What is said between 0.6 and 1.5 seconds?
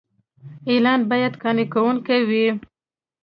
اعلان باید